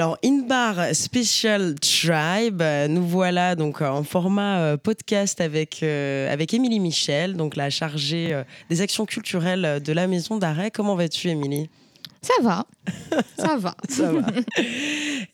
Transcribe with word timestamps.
Alors, 0.00 0.16
Inbar 0.24 0.94
Special 0.94 1.74
Tribe, 1.74 2.62
euh, 2.62 2.88
nous 2.88 3.06
voilà 3.06 3.54
donc 3.54 3.82
en 3.82 4.02
format 4.02 4.60
euh, 4.60 4.76
podcast 4.78 5.42
avec, 5.42 5.82
euh, 5.82 6.32
avec 6.32 6.54
Émilie 6.54 6.80
Michel, 6.80 7.36
donc 7.36 7.54
la 7.54 7.68
chargée 7.68 8.32
euh, 8.32 8.42
des 8.70 8.80
actions 8.80 9.04
culturelles 9.04 9.82
de 9.84 9.92
la 9.92 10.06
maison 10.06 10.38
d'arrêt. 10.38 10.70
Comment 10.70 10.94
vas-tu, 10.94 11.28
Émilie? 11.28 11.68
Ça 12.22 12.34
va. 12.42 12.66
Ça 13.38 13.56
va. 13.56 13.74
Ça 13.88 14.12
va. 14.12 14.26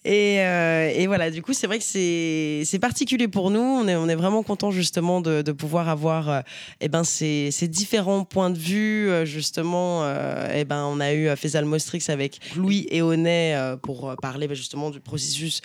Et, 0.04 0.40
euh, 0.40 0.88
et 0.94 1.06
voilà, 1.08 1.30
du 1.32 1.42
coup, 1.42 1.52
c'est 1.52 1.66
vrai 1.66 1.78
que 1.78 1.84
c'est 1.84 2.78
particulier 2.80 3.26
pour 3.26 3.50
nous. 3.50 3.58
On 3.60 3.88
est, 3.88 3.96
on 3.96 4.08
est 4.08 4.14
vraiment 4.14 4.42
content 4.44 4.70
justement 4.70 5.20
de, 5.20 5.42
de 5.42 5.52
pouvoir 5.52 5.88
avoir 5.88 6.30
euh, 6.30 6.40
eh 6.80 6.88
ben, 6.88 7.02
ces, 7.02 7.50
ces 7.50 7.66
différents 7.66 8.24
points 8.24 8.50
de 8.50 8.58
vue. 8.58 9.10
Euh, 9.10 9.24
Justement, 9.24 10.04
euh, 10.04 10.48
eh 10.54 10.64
ben, 10.64 10.84
on 10.84 11.00
a 11.00 11.12
eu 11.12 11.26
euh, 11.26 11.34
Faisal 11.36 11.64
Mostrix 11.64 12.08
avec 12.08 12.38
Louis 12.56 12.86
et 12.90 13.02
Honnet 13.02 13.56
pour 13.82 14.14
parler 14.22 14.46
bah, 14.46 14.54
justement 14.54 14.90
du 14.90 15.00
processus 15.00 15.60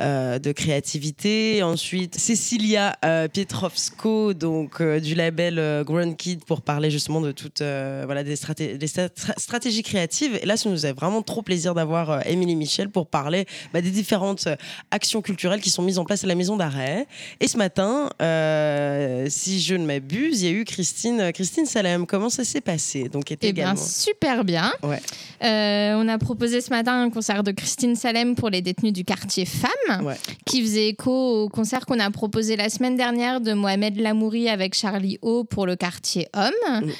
de 0.00 0.52
créativité. 0.52 1.62
Ensuite, 1.62 2.18
Cecilia 2.18 2.96
euh, 3.04 3.26
Pietrovsko, 3.28 4.34
donc 4.34 4.82
du 4.82 5.14
label 5.14 5.82
Ground 5.84 6.16
Kid, 6.16 6.44
pour 6.44 6.60
parler 6.60 6.90
justement 6.90 7.20
de 7.22 7.32
toutes 7.32 7.60
voilà, 7.62 8.22
des, 8.22 8.36
straté- 8.36 8.76
des 8.76 8.86
stra- 8.86 9.08
stratégies 9.38 9.82
créatives. 9.82 10.38
Et 10.42 10.46
là, 10.46 10.56
nous 10.66 10.86
a 10.86 10.92
vraiment 10.92 11.22
trop 11.22 11.42
plaisir 11.42 11.74
d'avoir 11.74 12.10
euh, 12.10 12.20
Émilie 12.26 12.56
Michel 12.56 12.88
pour 12.90 13.06
parler 13.06 13.46
bah, 13.72 13.80
des 13.80 13.90
différentes 13.90 14.46
euh, 14.46 14.56
actions 14.90 15.20
culturelles 15.22 15.60
qui 15.60 15.70
sont 15.70 15.82
mises 15.82 15.98
en 15.98 16.04
place 16.04 16.24
à 16.24 16.26
la 16.26 16.34
maison 16.34 16.56
d'arrêt. 16.56 17.06
Et 17.40 17.48
ce 17.48 17.56
matin, 17.58 18.08
euh, 18.22 19.26
si 19.28 19.60
je 19.60 19.74
ne 19.74 19.84
m'abuse, 19.84 20.42
il 20.42 20.44
y 20.46 20.48
a 20.48 20.52
eu 20.52 20.64
Christine, 20.64 21.32
Christine 21.32 21.66
Salem. 21.66 22.06
Comment 22.06 22.30
ça 22.30 22.44
s'est 22.44 22.60
passé? 22.60 23.08
Donc, 23.08 23.30
était 23.30 23.48
Eh 23.48 23.52
bien, 23.52 23.64
également. 23.72 23.82
super 23.82 24.44
bien. 24.44 24.72
Ouais. 24.82 25.00
Euh, 25.44 25.94
on 26.02 26.08
a 26.08 26.18
proposé 26.18 26.60
ce 26.60 26.70
matin 26.70 27.02
un 27.02 27.10
concert 27.10 27.42
de 27.42 27.52
Christine 27.52 27.94
Salem 27.96 28.34
pour 28.34 28.50
les 28.50 28.62
détenus 28.62 28.92
du 28.92 29.04
quartier 29.04 29.44
Femmes, 29.44 30.04
Ouais. 30.04 30.16
qui 30.46 30.62
faisait 30.62 30.88
écho 30.88 31.44
au 31.44 31.48
concert 31.48 31.86
qu'on 31.86 32.00
a 32.00 32.10
proposé 32.10 32.56
la 32.56 32.68
semaine 32.70 32.96
dernière 32.96 33.40
de 33.40 33.52
Mohamed 33.52 33.96
Lamouri 33.98 34.48
avec 34.48 34.74
Charlie 34.74 35.18
O 35.22 35.44
pour 35.44 35.66
le 35.66 35.76
quartier 35.76 36.28
Homme. 36.34 36.86
Mm. 36.86 36.90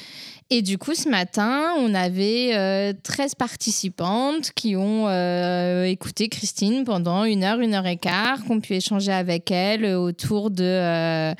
Et 0.51 0.63
du 0.63 0.79
coup, 0.79 0.95
ce 0.95 1.07
matin, 1.07 1.73
on 1.77 1.93
avait 1.93 2.55
euh, 2.55 2.91
13 3.03 3.35
participantes 3.35 4.49
qui 4.55 4.75
ont 4.75 5.07
euh, 5.07 5.83
écouté 5.83 6.27
Christine 6.27 6.85
pendant 6.85 7.23
une 7.23 7.43
heure, 7.43 7.59
une 7.59 7.75
heure 7.75 7.85
et 7.85 7.97
quart, 7.97 8.43
qu'on 8.45 8.59
pu 8.59 8.73
échanger 8.73 9.11
avec 9.11 9.51
elle 9.51 9.85
euh, 9.85 9.99
autour 9.99 10.49
de 10.49 10.63
euh, 10.63 11.33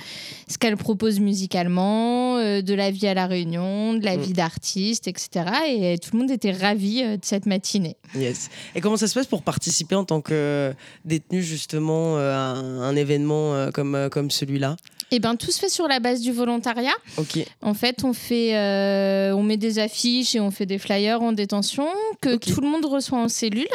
ce 0.48 0.60
qu'elle 0.60 0.78
propose 0.78 1.20
musicalement, 1.20 2.36
de 2.38 2.74
la 2.76 2.92
vie 2.92 3.08
à 3.08 3.16
la 3.16 3.26
Réunion, 3.26 3.96
de 3.96 4.06
la 4.06 4.16
Mm. 4.16 4.22
vie 4.22 4.34
d'artiste, 4.34 5.08
etc. 5.08 5.30
Et 5.68 5.98
tout 5.98 6.12
le 6.14 6.20
monde 6.20 6.30
était 6.32 6.52
ravi 6.52 7.02
de 7.02 7.20
cette 7.24 7.48
matinée. 7.48 7.96
Yes. 8.16 8.50
Et 8.76 8.82
comment 8.82 8.98
ça 8.98 9.08
se 9.08 9.16
passe 9.16 9.26
pour 9.28 9.42
participer 9.42 9.96
en 9.96 10.04
tant 10.06 10.22
que 10.22 10.72
détenu 11.06 11.42
justement 11.42 12.18
à 12.18 12.22
un, 12.56 12.82
un 12.82 12.96
événement 12.96 13.70
comme, 13.74 14.10
comme 14.12 14.30
celui-là? 14.30 14.76
Et 15.12 15.18
bien, 15.20 15.36
tout 15.36 15.50
se 15.50 15.60
fait 15.60 15.70
sur 15.70 15.88
la 15.88 16.00
base 16.00 16.22
du 16.22 16.32
volontariat. 16.32 16.94
Ok. 17.18 17.40
En 17.64 17.74
fait, 17.74 18.04
on 18.04 18.14
fait, 18.14 18.52
euh, 19.00 19.34
on 19.34 19.44
met 19.44 19.58
des 19.58 19.80
affiches 19.80 20.36
et 20.36 20.40
on 20.40 20.52
fait 20.52 20.66
des 20.66 20.78
flyers 20.78 21.22
en 21.22 21.32
détention 21.32 21.88
que 22.22 22.36
tout 22.36 22.62
le 22.62 22.68
monde 22.68 22.86
reçoit 22.86 23.20
en 23.20 23.30
cellule. 23.30 23.68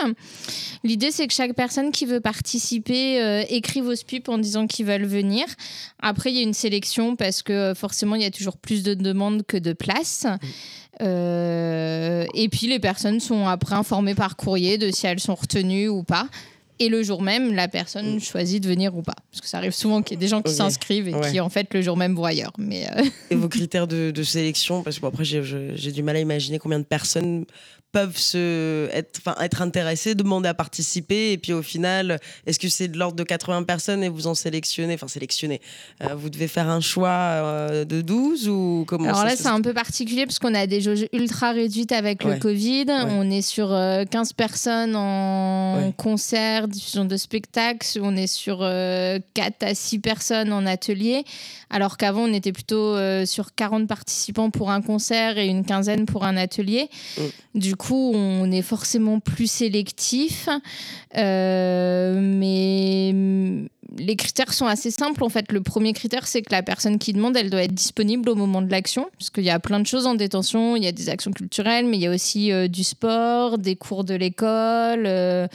L'idée, 0.84 1.10
c'est 1.10 1.26
que 1.26 1.32
chaque 1.32 1.54
personne 1.54 1.92
qui 1.92 2.04
veut 2.04 2.20
participer 2.20 3.22
euh, 3.22 3.42
écrive 3.48 3.86
au 3.86 3.94
SPIP 3.94 4.28
en 4.28 4.36
disant 4.36 4.66
qu'ils 4.66 4.84
veulent 4.84 5.06
venir. 5.06 5.46
Après, 5.98 6.30
il 6.30 6.36
y 6.36 6.40
a 6.40 6.42
une 6.42 6.52
sélection 6.52 7.16
parce 7.16 7.42
que 7.42 7.52
euh, 7.52 7.74
forcément, 7.74 8.16
il 8.16 8.22
y 8.22 8.26
a 8.26 8.30
toujours 8.30 8.58
plus 8.58 8.82
de 8.82 8.92
demandes 8.92 9.44
que 9.46 9.56
de 9.56 9.72
places. 9.72 10.26
Euh, 11.00 12.26
et 12.34 12.50
puis, 12.50 12.66
les 12.66 12.78
personnes 12.78 13.18
sont 13.18 13.46
après 13.46 13.74
informées 13.74 14.14
par 14.14 14.36
courrier 14.36 14.76
de 14.76 14.90
si 14.90 15.06
elles 15.06 15.20
sont 15.20 15.34
retenues 15.34 15.88
ou 15.88 16.02
pas. 16.02 16.28
Et 16.80 16.88
le 16.88 17.02
jour 17.04 17.22
même, 17.22 17.54
la 17.54 17.68
personne 17.68 18.18
choisit 18.20 18.62
de 18.62 18.68
venir 18.68 18.96
ou 18.96 19.02
pas. 19.02 19.14
Parce 19.30 19.40
que 19.40 19.46
ça 19.48 19.58
arrive 19.58 19.72
souvent 19.72 20.02
qu'il 20.02 20.16
y 20.16 20.18
ait 20.18 20.20
des 20.20 20.28
gens 20.28 20.42
qui 20.42 20.52
s'inscrivent 20.52 21.08
et 21.08 21.14
Ouais. 21.14 21.30
qui, 21.30 21.38
en 21.40 21.48
fait, 21.48 21.72
le 21.72 21.82
jour 21.82 21.96
même 21.96 22.14
vont 22.16 22.24
ailleurs. 22.24 22.52
Mais 22.58 22.86
euh, 22.96 23.02
Et 23.30 23.36
vos 23.36 23.48
critères 23.50 23.86
de, 23.86 24.10
de 24.10 24.22
sélection 24.24 24.82
Parce 24.82 24.96
que 24.96 25.02
bon, 25.02 25.08
après, 25.08 25.24
j'ai 25.24 25.92
du 25.92 26.02
mal 26.02 26.16
à 26.16 26.20
imaginer 26.20 26.58
combien 26.58 26.78
de 26.80 26.84
personnes 26.84 27.44
peuvent 27.94 28.18
se, 28.18 28.88
être, 28.92 29.20
enfin, 29.24 29.36
être 29.40 29.62
intéressées, 29.62 30.16
demander 30.16 30.48
à 30.48 30.54
participer. 30.54 31.30
Et 31.32 31.38
puis 31.38 31.52
au 31.52 31.62
final, 31.62 32.18
est-ce 32.44 32.58
que 32.58 32.68
c'est 32.68 32.88
de 32.88 32.98
l'ordre 32.98 33.14
de 33.14 33.22
80 33.22 33.62
personnes 33.62 34.02
et 34.02 34.08
vous 34.08 34.26
en 34.26 34.34
sélectionnez 34.34 34.94
Enfin, 34.94 35.06
sélectionnez. 35.06 35.60
Euh, 36.02 36.14
vous 36.16 36.28
devez 36.28 36.48
faire 36.48 36.68
un 36.68 36.80
choix 36.80 37.08
euh, 37.08 37.84
de 37.84 38.00
12 38.00 38.48
ou 38.48 38.84
comment 38.88 39.04
Alors 39.04 39.18
ça 39.18 39.24
là, 39.26 39.36
c'est 39.36 39.46
un 39.46 39.60
peu 39.60 39.72
particulier 39.72 40.26
parce 40.26 40.40
qu'on 40.40 40.54
a 40.54 40.66
des 40.66 40.80
jauges 40.80 41.06
ultra 41.12 41.52
réduites 41.52 41.92
avec 41.92 42.24
Ouais. 42.24 42.34
le 42.34 42.40
Covid. 42.40 42.86
On 42.88 43.30
est 43.30 43.42
sur 43.42 43.72
euh, 43.72 44.04
15 44.04 44.32
personnes 44.32 44.96
en 44.96 45.76
Ouais. 45.76 45.92
concert, 45.96 46.66
diffusion 46.66 47.04
de 47.04 47.16
spectacles. 47.16 47.86
On 48.02 48.16
est 48.16 48.26
sur 48.26 48.58
euh, 48.62 49.20
4 49.34 49.62
à 49.62 49.74
6 49.74 50.00
personnes 50.00 50.52
en 50.52 50.66
atelier. 50.66 51.24
Alors 51.70 51.96
qu'avant, 51.96 52.22
on 52.22 52.32
était 52.32 52.52
plutôt 52.52 52.96
euh, 52.96 53.24
sur 53.24 53.54
40 53.54 53.86
participants 53.86 54.50
pour 54.50 54.70
un 54.72 54.82
concert 54.82 55.38
et 55.38 55.46
une 55.46 55.64
quinzaine 55.64 56.06
pour 56.06 56.24
un 56.24 56.36
atelier. 56.36 56.88
Mm. 57.18 57.22
Du 57.58 57.76
coup, 57.76 57.83
on 57.92 58.50
est 58.50 58.62
forcément 58.62 59.20
plus 59.20 59.50
sélectif. 59.50 60.48
Euh, 61.16 62.18
mais 62.20 63.68
les 63.96 64.16
critères 64.16 64.52
sont 64.52 64.66
assez 64.66 64.90
simples. 64.90 65.22
En 65.22 65.28
fait, 65.28 65.52
le 65.52 65.62
premier 65.62 65.92
critère, 65.92 66.26
c'est 66.26 66.42
que 66.42 66.52
la 66.52 66.62
personne 66.62 66.98
qui 66.98 67.12
demande, 67.12 67.36
elle 67.36 67.50
doit 67.50 67.62
être 67.62 67.74
disponible 67.74 68.28
au 68.28 68.34
moment 68.34 68.62
de 68.62 68.70
l'action. 68.70 69.08
Parce 69.18 69.30
qu'il 69.30 69.44
y 69.44 69.50
a 69.50 69.58
plein 69.58 69.80
de 69.80 69.86
choses 69.86 70.06
en 70.06 70.14
détention. 70.14 70.76
Il 70.76 70.84
y 70.84 70.86
a 70.86 70.92
des 70.92 71.08
actions 71.08 71.30
culturelles, 71.30 71.86
mais 71.86 71.96
il 71.96 72.02
y 72.02 72.06
a 72.06 72.10
aussi 72.10 72.52
euh, 72.52 72.68
du 72.68 72.84
sport, 72.84 73.58
des 73.58 73.76
cours 73.76 74.04
de 74.04 74.14
l'école, 74.14 75.04
euh, 75.06 75.46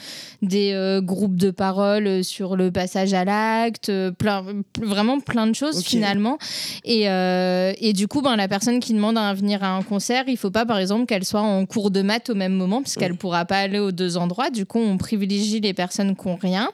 des 0.42 0.72
euh, 0.72 1.00
groupes 1.00 1.36
de 1.36 1.50
parole 1.50 2.24
sur 2.24 2.56
le 2.56 2.70
passage 2.70 3.12
à 3.12 3.24
l'acte, 3.24 3.92
plein, 4.12 4.44
vraiment 4.80 5.20
plein 5.20 5.46
de 5.46 5.54
choses 5.54 5.82
finalement. 5.82 6.38
Et, 6.84 7.04
et 7.04 7.92
du 7.92 8.08
coup, 8.08 8.22
ben, 8.22 8.36
la 8.36 8.48
personne 8.48 8.80
qui 8.80 8.94
demande 8.94 9.18
à 9.18 9.34
venir 9.34 9.62
à 9.62 9.68
un 9.68 9.82
concert, 9.82 10.24
il 10.26 10.36
faut 10.36 10.50
pas, 10.50 10.64
par 10.64 10.78
exemple, 10.78 11.06
qu'elle 11.06 11.24
soit 11.24 11.40
en 11.40 11.66
cours 11.66 11.90
de 11.90 12.02
maths 12.02 12.30
au 12.30 12.34
même 12.34 12.54
moment, 12.54 12.82
puisqu'elle 12.82 13.10
Mm. 13.12 13.16
pourra 13.16 13.44
pas 13.44 13.58
aller 13.58 13.78
aux 13.78 13.92
deux 13.92 14.16
endroits. 14.16 14.50
Du 14.50 14.66
coup, 14.66 14.78
on 14.78 14.96
privilégie 14.96 15.60
les 15.60 15.74
personnes 15.74 16.16
qui 16.16 16.26
ont 16.26 16.38
rien. 16.40 16.70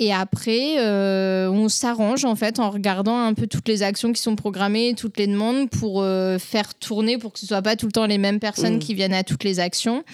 Et 0.00 0.12
après, 0.12 0.78
euh, 0.78 1.50
on 1.50 1.68
s'arrange 1.68 2.24
en 2.24 2.36
fait 2.36 2.60
en 2.60 2.70
regardant 2.70 3.18
un 3.20 3.34
peu 3.34 3.48
toutes 3.48 3.66
les 3.66 3.82
actions 3.82 4.12
qui 4.12 4.22
sont 4.22 4.36
programmées, 4.36 4.94
toutes 4.96 5.18
les 5.18 5.26
demandes 5.26 5.68
pour 5.68 6.02
euh, 6.02 6.38
faire 6.38 6.74
tourner, 6.74 7.18
pour 7.18 7.32
que 7.32 7.40
ce 7.40 7.46
soit 7.46 7.62
pas 7.62 7.74
tout 7.74 7.86
le 7.86 7.92
temps 7.92 8.06
les 8.06 8.18
mêmes 8.18 8.38
personnes 8.38 8.76
Mm. 8.76 8.78
qui 8.78 8.94
viennent 8.94 9.14
à 9.14 9.24
toutes 9.24 9.42
les 9.42 9.58
actions. 9.58 10.04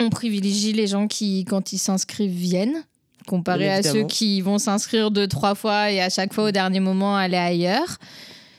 On 0.00 0.10
privilégie 0.10 0.72
les 0.72 0.88
gens 0.88 1.06
qui, 1.06 1.44
quand 1.44 1.72
ils 1.72 1.78
s'inscrivent, 1.78 2.32
viennent, 2.32 2.82
comparé 3.26 3.70
à 3.70 3.82
ceux 3.82 4.04
qui 4.04 4.40
vont 4.40 4.58
s'inscrire 4.58 5.10
deux, 5.10 5.28
trois 5.28 5.54
fois 5.54 5.92
et 5.92 6.00
à 6.00 6.10
chaque 6.10 6.32
fois 6.32 6.44
au 6.44 6.50
dernier 6.50 6.80
moment 6.80 7.16
aller 7.16 7.36
ailleurs. 7.36 7.98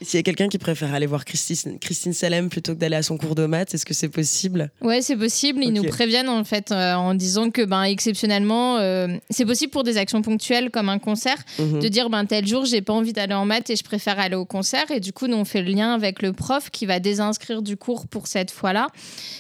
S'il 0.02 0.18
y 0.18 0.20
a 0.20 0.24
quelqu'un 0.24 0.48
qui 0.48 0.58
préfère 0.58 0.94
aller 0.94 1.06
voir 1.06 1.26
Christine, 1.26 1.78
Christine 1.80 2.14
Salem 2.14 2.50
plutôt 2.50 2.74
que 2.74 2.80
d'aller 2.80 2.96
à 2.96 3.04
son 3.04 3.18
cours 3.18 3.36
de 3.36 3.46
maths, 3.46 3.74
est-ce 3.74 3.86
que 3.86 3.94
c'est 3.94 4.10
possible? 4.10 4.72
Ouais, 4.82 5.02
c'est 5.02 5.16
possible. 5.16 5.64
Ils 5.64 5.72
nous 5.74 5.84
préviennent 5.84 6.30
en 6.30 6.44
fait 6.44 6.72
euh, 6.72 6.94
en 6.96 7.14
disant 7.14 7.52
que 7.52 7.64
ben 7.64 7.84
exceptionnellement, 7.84 8.78
euh, 8.78 9.08
c'est 9.30 9.46
possible 9.46 9.72
pour 9.72 9.84
des 9.84 9.98
actions 9.98 10.22
ponctuelles 10.22 10.72
comme 10.72 10.90
un 10.90 11.00
concert 11.00 11.38
Mhm. 11.60 11.80
de 11.80 11.88
dire 11.88 12.10
ben 12.10 12.26
tel 12.26 12.48
jour 12.48 12.66
j'ai 12.66 12.82
pas 12.82 12.94
envie 12.94 13.14
d'aller 13.14 13.34
en 13.34 13.46
maths 13.46 13.70
et 13.70 13.76
je 13.76 13.84
préfère 13.84 14.20
aller 14.20 14.36
au 14.36 14.46
concert 14.46 14.90
et 14.92 15.00
du 15.00 15.14
coup 15.14 15.28
nous 15.28 15.38
on 15.38 15.46
fait 15.46 15.62
le 15.62 15.72
lien 15.72 15.94
avec 15.94 16.22
le 16.22 16.34
prof 16.34 16.70
qui 16.72 16.86
va 16.86 17.00
désinscrire 17.00 17.62
du 17.62 17.78
cours 17.78 18.08
pour 18.08 18.28
cette 18.28 18.52
fois-là. 18.52 18.88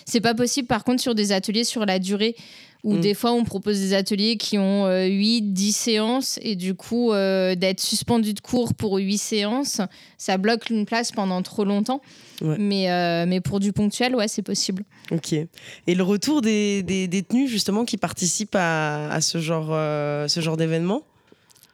C'est 0.05 0.21
pas 0.21 0.33
possible 0.35 0.67
par 0.67 0.83
contre 0.83 1.01
sur 1.01 1.15
des 1.15 1.31
ateliers 1.31 1.63
sur 1.63 1.85
la 1.85 1.99
durée 1.99 2.35
où 2.83 2.95
Mm. 2.95 2.99
des 3.01 3.13
fois 3.13 3.31
on 3.33 3.43
propose 3.43 3.79
des 3.79 3.93
ateliers 3.93 4.37
qui 4.37 4.57
ont 4.57 4.87
8 4.89 5.41
10 5.53 5.71
séances 5.75 6.39
et 6.41 6.55
du 6.55 6.73
coup 6.73 7.11
euh, 7.13 7.53
d'être 7.55 7.79
suspendu 7.79 8.33
de 8.33 8.39
cours 8.39 8.73
pour 8.73 8.97
8 8.97 9.17
séances, 9.17 9.81
ça 10.17 10.37
bloque 10.37 10.69
une 10.69 10.85
place 10.85 11.11
pendant 11.11 11.41
trop 11.43 11.63
longtemps. 11.63 12.01
Ouais. 12.41 12.55
Mais 12.57 12.89
euh, 12.91 13.25
mais 13.27 13.39
pour 13.39 13.59
du 13.59 13.71
ponctuel, 13.71 14.15
ouais, 14.15 14.27
c'est 14.27 14.41
possible. 14.41 14.83
Ok. 15.11 15.33
Et 15.33 15.47
le 15.95 16.03
retour 16.03 16.41
des, 16.41 16.81
des 16.81 17.07
détenus 17.07 17.49
justement 17.51 17.85
qui 17.85 17.97
participent 17.97 18.55
à, 18.55 19.11
à 19.11 19.21
ce 19.21 19.37
genre, 19.39 19.69
euh, 19.71 20.27
ce 20.27 20.39
genre 20.39 20.57
d'événement? 20.57 21.03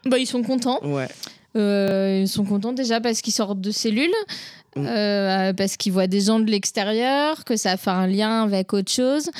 Bah, 0.05 0.17
ils 0.17 0.27
sont 0.27 0.43
contents. 0.43 0.79
Ouais. 0.83 1.07
Euh, 1.55 2.19
ils 2.23 2.27
sont 2.27 2.43
contents 2.43 2.73
déjà 2.73 2.99
parce 3.01 3.21
qu'ils 3.21 3.33
sortent 3.33 3.61
de 3.61 3.71
cellules, 3.71 4.11
Mm. 4.75 4.85
euh, 4.85 5.53
parce 5.53 5.75
qu'ils 5.77 5.91
voient 5.91 6.05
des 6.07 6.21
gens 6.21 6.39
de 6.39 6.51
l'extérieur, 6.51 7.45
que 7.45 7.55
ça 7.55 7.77
fait 7.77 7.89
un 7.89 8.05
lien 8.05 8.43
avec 8.43 8.73
autre 8.73 8.91
chose. 8.91 9.31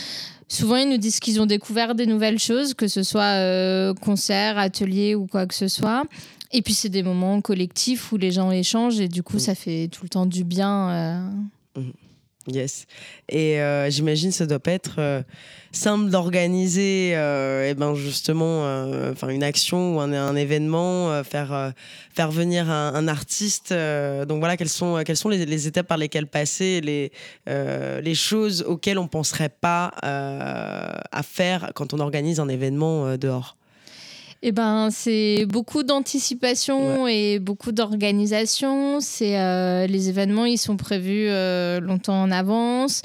Souvent, 0.49 0.77
ils 0.77 0.87
nous 0.89 0.97
disent 0.97 1.19
qu'ils 1.19 1.41
ont 1.41 1.45
découvert 1.45 1.93
des 1.95 2.05
nouvelles 2.05 2.39
choses, 2.39 2.73
que 2.73 2.87
ce 2.87 3.03
soit 3.03 3.35
euh, 3.39 3.93
concert, 3.93 4.57
atelier 4.57 5.13
ou 5.15 5.27
quoi 5.27 5.45
que 5.45 5.53
ce 5.53 5.67
soit. 5.67 6.03
Et 6.53 6.61
puis, 6.61 6.73
c'est 6.73 6.87
des 6.89 7.03
moments 7.03 7.41
collectifs 7.41 8.11
où 8.13 8.17
les 8.17 8.31
gens 8.31 8.51
échangent 8.51 8.99
et 9.01 9.09
du 9.09 9.23
coup, 9.23 9.35
Mm. 9.35 9.39
ça 9.39 9.55
fait 9.55 9.89
tout 9.89 10.03
le 10.03 10.09
temps 10.09 10.25
du 10.25 10.43
bien. 10.45 10.89
euh. 11.75 11.81
Yes. 12.47 12.87
Et 13.27 13.59
euh, 13.59 13.89
j'imagine 13.89 14.31
ça 14.31 14.45
doit 14.45 14.59
pas 14.59 14.71
être 14.71 14.95
euh, 14.99 15.21
simple 15.73 16.09
d'organiser, 16.09 17.11
euh, 17.13 17.69
eh 17.69 17.73
ben 17.73 17.93
justement, 17.93 18.65
euh, 18.65 19.11
enfin 19.11 19.27
une 19.27 19.43
action 19.43 19.97
ou 19.97 19.99
un, 19.99 20.35
événement, 20.35 21.23
faire 21.25 21.73
faire 22.13 22.31
venir 22.31 22.69
un, 22.69 23.07
artiste. 23.09 23.73
donc 23.73 24.39
voilà, 24.39 24.55
quelles 24.55 24.69
sont 24.69 25.03
quelles 25.05 25.17
sont 25.17 25.29
les, 25.29 25.45
les 25.45 25.67
étapes 25.67 25.87
par 25.87 25.97
lesquelles 25.97 26.27
passer, 26.27 26.79
les 26.79 27.11
les 27.47 28.15
choses 28.15 28.63
auxquelles 28.63 28.99
on 28.99 29.07
penserait 29.07 29.49
pas 29.49 29.91
à 30.01 31.23
faire 31.23 31.71
quand 31.75 31.93
on 31.93 31.99
organise 31.99 32.39
un 32.39 32.47
événement 32.47 33.17
dehors? 33.17 33.57
Eh 34.43 34.51
ben, 34.51 34.89
c'est 34.91 35.45
beaucoup 35.47 35.81
d'anticipation 35.83 37.07
et 37.07 37.39
beaucoup 37.39 37.71
d'organisation. 37.71 38.99
C'est 38.99 39.39
euh, 39.39 39.87
les 39.87 40.09
événements, 40.09 40.45
ils 40.45 40.59
sont 40.59 40.77
prévus 40.77 41.27
euh, 41.27 41.79
longtemps 41.79 42.21
en 42.21 42.29
avance, 42.29 43.01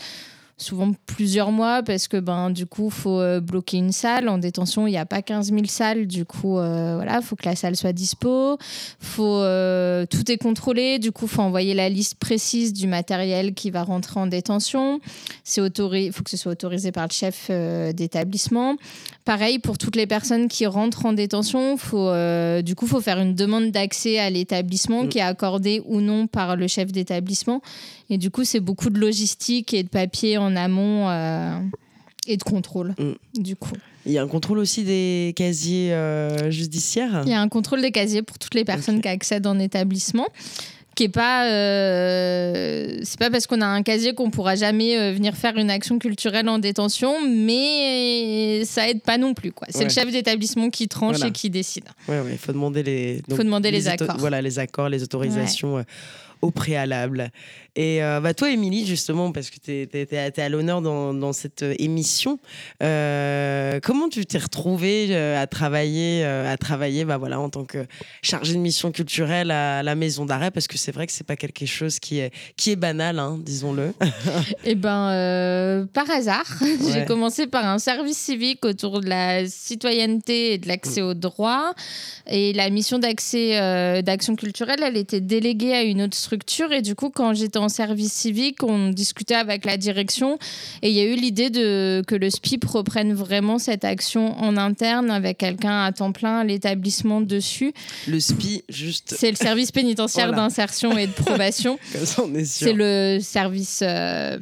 souvent 0.62 0.92
plusieurs 1.06 1.52
mois, 1.52 1.82
parce 1.82 2.08
que 2.08 2.16
ben 2.16 2.50
du 2.50 2.66
coup, 2.66 2.90
faut 2.90 3.20
euh, 3.20 3.40
bloquer 3.40 3.78
une 3.78 3.92
salle. 3.92 4.28
En 4.28 4.38
détention, 4.38 4.86
il 4.86 4.92
n'y 4.92 4.98
a 4.98 5.06
pas 5.06 5.22
15 5.22 5.50
000 5.50 5.64
salles, 5.66 6.06
du 6.06 6.24
coup, 6.24 6.58
euh, 6.58 6.94
voilà, 6.96 7.20
faut 7.20 7.36
que 7.36 7.44
la 7.44 7.56
salle 7.56 7.76
soit 7.76 7.92
dispo. 7.92 8.56
Faut 9.00 9.24
euh, 9.24 10.06
tout 10.06 10.30
est 10.30 10.38
contrôlé, 10.38 10.98
du 10.98 11.12
coup, 11.12 11.26
faut 11.26 11.42
envoyer 11.42 11.74
la 11.74 11.88
liste 11.88 12.14
précise 12.14 12.72
du 12.72 12.86
matériel 12.86 13.54
qui 13.54 13.70
va 13.70 13.82
rentrer 13.82 14.20
en 14.20 14.26
détention. 14.26 15.00
C'est 15.44 15.60
autorisé, 15.60 16.12
faut 16.12 16.22
que 16.22 16.30
ce 16.30 16.36
soit 16.36 16.52
autorisé 16.52 16.92
par 16.92 17.06
le 17.06 17.12
chef 17.12 17.48
euh, 17.50 17.92
d'établissement. 17.92 18.76
Pareil 19.24 19.58
pour 19.58 19.78
toutes 19.78 19.96
les 19.96 20.06
personnes 20.06 20.48
qui 20.48 20.66
rentrent 20.66 21.06
en 21.06 21.12
détention, 21.12 21.76
faut 21.76 22.12
du 22.62 22.74
coup 22.74 22.88
faut 22.88 23.00
faire 23.00 23.20
une 23.20 23.34
demande 23.36 23.70
d'accès 23.70 24.18
à 24.18 24.28
l'établissement 24.30 24.92
Mm. 25.00 25.08
qui 25.08 25.18
est 25.18 25.22
accordée 25.22 25.82
ou 25.86 26.00
non 26.00 26.26
par 26.26 26.56
le 26.56 26.66
chef 26.66 26.92
d'établissement. 26.92 27.62
Et 28.10 28.18
du 28.18 28.30
coup 28.30 28.44
c'est 28.44 28.60
beaucoup 28.60 28.90
de 28.90 28.98
logistique 28.98 29.72
et 29.74 29.82
de 29.82 29.88
papier 29.88 30.38
en 30.38 30.54
amont 30.56 31.08
euh, 31.08 31.58
et 32.26 32.36
de 32.36 32.42
contrôle. 32.42 32.94
Mm. 32.98 33.42
Du 33.42 33.56
coup, 33.56 33.72
Il 34.06 34.12
y 34.12 34.18
a 34.18 34.22
un 34.22 34.28
contrôle 34.28 34.58
aussi 34.58 34.84
des 34.84 35.32
casiers 35.36 35.92
euh, 35.92 36.50
judiciaires? 36.50 37.22
il 37.24 37.30
y 37.30 37.34
a 37.34 37.40
un 37.40 37.48
contrôle 37.48 37.80
des 37.82 37.90
casiers 37.92 38.22
pour 38.22 38.38
toutes 38.38 38.54
les 38.54 38.64
personnes 38.64 39.00
qui 39.00 39.08
accèdent 39.08 39.46
en 39.46 39.58
établissement. 39.58 40.26
Qui 40.94 41.04
est 41.04 41.08
pas, 41.08 41.46
euh, 41.46 42.98
c'est 43.02 43.18
pas 43.18 43.30
parce 43.30 43.46
qu'on 43.46 43.62
a 43.62 43.66
un 43.66 43.82
casier 43.82 44.12
qu'on 44.14 44.30
pourra 44.30 44.56
jamais 44.56 44.98
euh, 44.98 45.12
venir 45.12 45.34
faire 45.34 45.56
une 45.56 45.70
action 45.70 45.98
culturelle 45.98 46.48
en 46.50 46.58
détention, 46.58 47.14
mais 47.26 48.62
ça 48.66 48.86
aide 48.88 49.00
pas 49.00 49.16
non 49.16 49.32
plus 49.32 49.52
quoi. 49.52 49.66
C'est 49.70 49.78
Ouais. 49.78 49.84
le 49.84 49.90
chef 49.90 50.10
d'établissement 50.12 50.68
qui 50.68 50.88
tranche 50.88 51.16
Voilà. 51.16 51.28
et 51.28 51.32
qui 51.32 51.48
décide. 51.48 51.84
Ouais, 52.08 52.20
ouais, 52.20 52.32
il 52.32 52.38
faut 52.38 52.52
demander 52.52 52.82
les. 52.82 53.22
Faut 53.34 53.42
demander 53.42 53.70
les 53.70 53.88
accords. 53.88 54.16
Voilà, 54.18 54.42
les 54.42 54.58
accords, 54.58 54.90
les 54.90 55.02
autorisations 55.02 55.82
au 56.42 56.50
préalable. 56.50 57.30
Et 57.74 58.02
euh, 58.02 58.20
bah, 58.20 58.34
toi, 58.34 58.50
Émilie, 58.50 58.84
justement, 58.84 59.32
parce 59.32 59.48
que 59.48 59.56
tu 59.58 59.72
es, 59.72 60.40
à 60.40 60.48
l'honneur 60.50 60.82
dans, 60.82 61.14
dans 61.14 61.32
cette 61.32 61.62
euh, 61.62 61.74
émission, 61.78 62.38
euh, 62.82 63.80
comment 63.82 64.10
tu 64.10 64.26
t'es 64.26 64.38
retrouvée 64.38 65.16
à 65.16 65.46
travailler, 65.46 66.24
à 66.24 66.56
travailler 66.58 67.04
bah, 67.04 67.16
voilà, 67.16 67.40
en 67.40 67.48
tant 67.48 67.64
que 67.64 67.86
chargée 68.20 68.54
de 68.54 68.58
mission 68.58 68.92
culturelle 68.92 69.50
à 69.50 69.82
la 69.82 69.94
maison 69.94 70.26
d'arrêt? 70.26 70.50
Parce 70.50 70.66
que 70.66 70.76
c'est 70.76 70.92
vrai 70.92 71.06
que 71.06 71.12
c'est 71.12 71.26
pas 71.26 71.36
quelque 71.36 71.64
chose 71.64 71.98
qui 71.98 72.18
est, 72.18 72.32
qui 72.56 72.72
est 72.72 72.76
banal, 72.76 73.18
hein, 73.18 73.38
disons-le. 73.40 73.94
Eh 74.64 74.74
ben, 74.74 75.10
euh, 75.10 75.86
par 75.92 76.10
hasard, 76.10 76.46
j'ai 76.92 77.04
commencé 77.04 77.46
par 77.46 77.66
un 77.66 77.78
service 77.78 78.18
civique 78.18 78.64
autour 78.64 79.00
de 79.00 79.08
la 79.08 79.46
citoyenneté 79.46 80.54
et 80.54 80.58
de 80.58 80.68
l'accès 80.68 81.00
aux 81.02 81.14
droits. 81.14 81.74
Et 82.26 82.52
la 82.52 82.70
mission 82.70 82.98
d'accès 82.98 84.02
d'action 84.02 84.36
culturelle, 84.36 84.80
elle 84.82 84.96
était 84.96 85.20
déléguée 85.20 85.74
à 85.74 85.82
une 85.82 86.02
autre 86.02 86.16
structure. 86.16 86.31
Et 86.72 86.82
du 86.82 86.94
coup, 86.94 87.10
quand 87.10 87.34
j'étais 87.34 87.58
en 87.58 87.68
service 87.68 88.12
civique, 88.12 88.62
on 88.62 88.88
discutait 88.90 89.34
avec 89.34 89.64
la 89.64 89.76
direction. 89.76 90.38
Et 90.82 90.88
il 90.90 90.94
y 90.94 91.00
a 91.00 91.04
eu 91.04 91.14
l'idée 91.14 91.50
de 91.50 92.02
que 92.06 92.14
le 92.14 92.30
SPIP 92.30 92.64
reprenne 92.64 93.12
vraiment 93.12 93.58
cette 93.58 93.84
action 93.84 94.38
en 94.40 94.56
interne 94.56 95.10
avec 95.10 95.38
quelqu'un 95.38 95.84
à 95.84 95.92
temps 95.92 96.12
plein 96.12 96.38
à 96.38 96.44
l'établissement 96.44 97.20
dessus. 97.20 97.72
Le 98.08 98.18
SPI, 98.18 98.62
juste 98.68 99.14
C'est 99.18 99.30
le 99.30 99.36
service 99.36 99.70
pénitentiaire 99.72 100.28
Voilà. 100.28 100.42
d'insertion 100.44 100.96
et 100.96 101.06
de 101.06 101.12
probation. 101.12 101.78
C'est 102.44 102.72
le 102.72 103.18
service, 103.20 103.80
euh, 103.82 104.38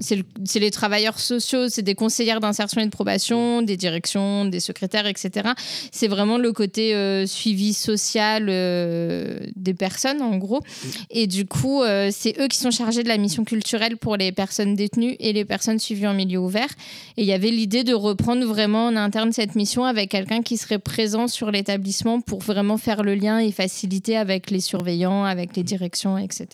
c'est 0.00 0.16
le- 0.16 0.24
c'est 0.44 0.58
les 0.58 0.70
travailleurs 0.70 1.18
sociaux, 1.20 1.68
c'est 1.68 1.82
des 1.82 1.94
conseillères 1.94 2.40
d'insertion 2.40 2.80
et 2.80 2.84
de 2.86 2.90
probation, 2.90 3.62
des 3.62 3.76
directions, 3.76 4.44
des 4.44 4.60
secrétaires, 4.60 5.06
etc. 5.06 5.50
C'est 5.92 6.08
vraiment 6.08 6.38
le 6.38 6.52
côté 6.52 6.94
euh, 6.94 7.26
suivi 7.26 7.74
social 7.74 8.46
euh, 8.48 9.38
des 9.56 9.74
personnes, 9.74 10.22
en 10.22 10.36
gros. 10.36 10.62
Et 11.10 11.26
du 11.28 11.46
coup, 11.46 11.82
euh, 11.82 12.08
c'est 12.10 12.40
eux 12.40 12.48
qui 12.48 12.58
sont 12.58 12.70
chargés 12.70 13.02
de 13.02 13.08
la 13.08 13.18
mission 13.18 13.44
culturelle 13.44 13.96
pour 13.96 14.16
les 14.16 14.32
personnes 14.32 14.74
détenues 14.74 15.14
et 15.20 15.32
les 15.32 15.44
personnes 15.44 15.78
suivies 15.78 16.06
en 16.06 16.14
milieu 16.14 16.38
ouvert. 16.38 16.70
Et 17.16 17.22
il 17.22 17.26
y 17.26 17.32
avait 17.32 17.50
l'idée 17.50 17.84
de 17.84 17.94
reprendre 17.94 18.44
vraiment 18.46 18.86
en 18.86 18.96
interne 18.96 19.30
cette 19.32 19.54
mission 19.54 19.84
avec 19.84 20.10
quelqu'un 20.10 20.42
qui 20.42 20.56
serait 20.56 20.78
présent 20.78 21.28
sur 21.28 21.50
l'établissement 21.50 22.20
pour 22.20 22.40
vraiment 22.40 22.78
faire 22.78 23.02
le 23.02 23.14
lien 23.14 23.38
et 23.38 23.52
faciliter 23.52 24.16
avec 24.16 24.50
les 24.50 24.60
surveillants, 24.60 25.24
avec 25.24 25.54
les 25.54 25.62
directions, 25.62 26.16
etc. 26.18 26.46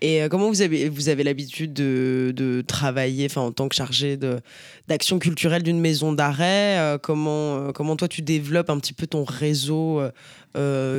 Et 0.00 0.22
euh, 0.22 0.28
comment 0.28 0.48
vous 0.48 0.62
avez, 0.62 0.88
vous 0.88 1.08
avez 1.08 1.24
l'habitude 1.24 1.72
de, 1.72 2.32
de 2.36 2.62
travailler 2.66 3.28
en 3.36 3.50
tant 3.50 3.68
que 3.68 3.74
chargé 3.74 4.16
d'action 4.86 5.18
culturelle 5.18 5.62
d'une 5.62 5.80
maison 5.80 6.12
d'arrêt 6.12 6.78
euh, 6.78 6.98
comment, 6.98 7.56
euh, 7.56 7.72
comment 7.72 7.96
toi 7.96 8.06
tu 8.06 8.22
développes 8.22 8.70
un 8.70 8.78
petit 8.78 8.92
peu 8.92 9.06
ton 9.06 9.24
réseau 9.24 10.00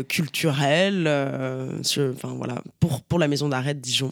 culturel 0.07 1.09
sur- 1.83 2.13
voilà, 2.37 2.61
pour, 2.79 3.01
pour 3.01 3.19
la 3.19 3.27
maison 3.27 3.49
d'arrêt 3.49 3.73
de 3.73 3.79
Dijon? 3.79 4.11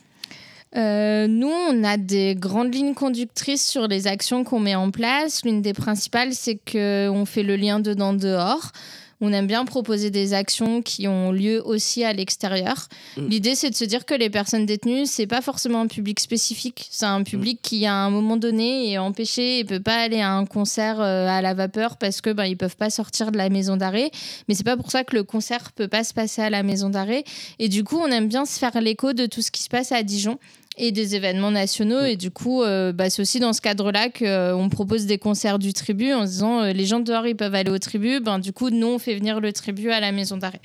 Nous, 0.76 1.50
on 1.72 1.84
a 1.84 1.98
des 1.98 2.36
grandes 2.36 2.74
lignes 2.74 2.94
conductrices 2.94 3.66
sur 3.66 3.88
les 3.88 4.08
actions 4.08 4.44
qu'on 4.44 4.60
met 4.60 4.76
en 4.76 4.92
place. 4.92 5.44
L'une 5.44 5.62
des 5.62 5.74
principales, 5.74 6.34
c'est 6.34 6.60
qu'on 6.72 7.26
fait 7.26 7.44
le 7.44 7.56
lien 7.56 7.80
dedans-dehors. 7.80 8.72
On 9.20 9.34
aime 9.34 9.48
bien 9.48 9.66
proposer 9.66 10.12
des 10.12 10.34
actions 10.34 10.82
qui 10.82 11.08
ont 11.08 11.32
lieu 11.32 11.66
aussi 11.66 12.04
à 12.04 12.14
l'extérieur. 12.14 12.88
Mm. 13.18 13.28
L'idée, 13.28 13.56
c'est 13.56 13.72
de 13.72 13.76
se 13.76 13.84
dire 13.84 14.06
que 14.06 14.14
les 14.14 14.30
personnes 14.30 14.66
détenues, 14.66 15.06
c'est 15.08 15.26
pas 15.26 15.42
forcément 15.42 15.82
un 15.82 15.88
public 15.88 16.20
spécifique. 16.20 16.88
C'est 16.92 17.06
un 17.06 17.24
public 17.24 17.60
qui, 17.62 17.86
à 17.86 17.94
un 17.94 18.10
moment 18.12 18.38
donné, 18.38 18.92
est 18.92 18.98
empêché 19.00 19.60
et 19.60 19.66
peut 19.66 19.80
pas 19.80 19.98
aller 19.98 20.22
à 20.22 20.34
un 20.34 20.46
concert 20.46 21.02
euh, 21.02 21.28
à 21.28 21.42
la 21.42 21.54
vapeur 21.56 21.98
parce 21.98 22.22
que 22.22 22.32
ben 22.32 22.46
ils 22.46 22.58
peuvent 22.58 22.78
pas 22.78 22.90
sortir 22.90 23.32
de 23.32 23.38
la 23.38 23.50
maison 23.50 23.76
d'arrêt. 23.76 24.12
Mais 24.48 24.54
c'est 24.54 24.64
pas 24.64 24.78
pour 24.78 24.92
ça 24.92 25.04
que 25.04 25.16
le 25.16 25.24
concert 25.24 25.72
peut 25.72 25.88
pas 25.88 26.04
se 26.04 26.14
passer 26.14 26.42
à 26.42 26.50
la 26.50 26.62
maison 26.62 26.90
d'arrêt. 26.90 27.24
Et 27.58 27.70
du 27.70 27.84
coup, 27.84 27.98
on 27.98 28.08
aime 28.08 28.28
bien 28.28 28.46
se 28.46 28.60
faire 28.60 28.80
l'écho 28.82 29.14
de 29.14 29.26
tout 29.26 29.42
ce 29.42 29.52
qui 29.52 29.64
se 29.64 29.70
passe 29.70 29.92
à 29.92 30.04
Dijon 30.04 30.38
et 30.78 30.92
des 30.92 31.16
événements 31.16 31.52
nationaux. 31.52 32.04
Et 32.06 32.16
du 32.16 32.32
coup, 32.32 32.62
euh, 32.64 32.92
bah, 32.94 33.10
c'est 33.10 33.22
aussi 33.22 33.40
dans 33.40 33.54
ce 33.54 33.62
cadre-là 33.62 34.10
qu'on 34.10 34.70
propose 34.70 35.06
des 35.06 35.18
concerts 35.18 35.60
du 35.60 35.74
tribut 35.74 36.14
en 36.14 36.26
se 36.26 36.32
disant 36.32 36.62
euh, 36.62 36.74
les 36.74 36.86
gens 36.86 37.00
dehors, 37.00 37.26
ils 37.28 37.36
peuvent 37.36 37.56
aller 37.56 37.72
au 37.72 37.80
tribut. 37.80 38.20
Ben, 38.20 38.40
du 38.40 38.54
coup, 38.54 38.70
nous, 38.70 38.88
on 38.88 39.00
fait 39.00 39.16
venir 39.16 39.40
le 39.40 39.52
tribut 39.54 39.90
à 39.92 40.00
la 40.00 40.12
maison 40.12 40.38
d'arrêt. 40.38 40.62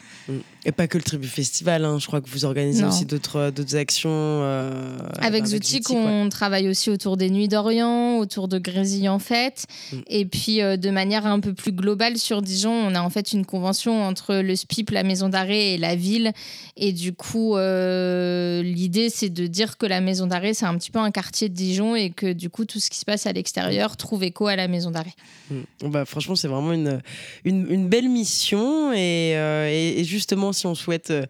et 0.67 0.73
pas 0.73 0.87
que 0.87 0.99
le 0.99 1.03
Tribu 1.03 1.27
Festival, 1.27 1.85
hein, 1.85 1.99
je 1.99 2.07
crois 2.07 2.21
que 2.21 2.29
vous 2.29 2.45
organisez 2.45 2.83
Non. 2.83 2.89
aussi 2.89 3.07
d'autres 3.07 3.53
actions. 3.75 4.11
euh, 4.13 4.99
Avec 5.21 5.47
Zouti, 5.47 5.77
Zoutik, 5.79 5.91
ouais. 5.91 5.97
on 6.05 6.29
travaille 6.29 6.69
aussi 6.69 6.91
autour 6.91 7.17
des 7.17 7.31
Nuits 7.31 7.49
d'Orient, 7.49 8.19
autour 8.19 8.49
de 8.49 8.59
Grésille 8.59 9.09
en 9.09 9.19
fête. 9.19 9.65
Mm. 9.93 9.97
Et 10.09 10.25
puis, 10.27 10.61
euh, 10.61 10.77
de 10.77 10.91
manière 10.91 11.27
un 11.27 11.41
peu 11.41 11.55
plus 11.55 11.73
globale 11.73 12.19
sur 12.19 12.43
Dijon, 12.43 12.73
on 12.73 12.95
a 12.95 13.01
en 13.01 13.11
fait 13.11 13.33
une 13.33 13.47
convention 13.47 14.03
entre 14.05 14.35
le 14.37 14.55
SPIP, 14.55 14.91
la 14.91 15.03
maison 15.05 15.29
d'arrêt 15.31 15.69
et 15.75 15.79
la 15.79 15.97
ville. 15.97 16.33
Et 16.77 16.93
du 16.93 17.15
coup, 17.15 17.57
euh, 17.57 18.63
l'idée, 18.63 19.09
c'est 19.09 19.31
de 19.31 19.47
dire 19.47 19.79
que 19.79 19.87
la 19.87 20.02
maison 20.03 20.27
d'arrêt, 20.27 20.55
c'est 20.55 20.67
un 20.67 20.77
petit 20.77 20.91
peu 20.91 20.99
un 20.99 21.11
quartier 21.11 21.49
de 21.49 21.55
Dijon 21.55 21.97
et 21.97 22.11
que 22.11 22.33
du 22.33 22.51
coup, 22.51 22.65
tout 22.65 22.81
ce 22.81 22.91
qui 22.91 22.99
se 22.99 23.05
passe 23.05 23.27
à 23.27 23.33
l'extérieur 23.33 23.97
trouve 23.97 24.23
écho 24.25 24.47
à 24.47 24.57
la 24.57 24.69
maison 24.69 24.91
d'arrêt. 24.91 25.15
Mm. 25.51 25.91
Bah, 25.91 26.05
franchement, 26.05 26.37
c'est 26.37 26.49
vraiment 26.49 26.73
une, 26.73 27.01
une, 27.45 27.89
belle 27.89 28.09
mission. 28.09 28.93
Et, 28.93 29.33
euh, 29.37 29.69
et, 29.71 30.05
justement, 30.05 30.53
si 30.53 30.67
on 30.67 30.75
souhaite 30.75 31.11
euh, 31.11 31.27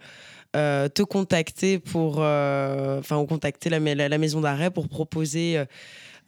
euh, 0.56 0.88
te 0.88 1.02
contacter 1.02 1.78
pour. 1.78 2.18
Enfin, 2.18 3.24
contacter 3.26 3.70
la, 3.70 3.78
la 3.78 4.18
maison 4.18 4.40
d'arrêt 4.40 4.70
pour 4.70 4.88
proposer. 4.88 5.62